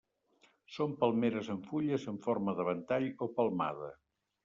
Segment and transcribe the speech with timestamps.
[0.77, 3.97] Són palmeres amb fulles en forma de ventall o palmada.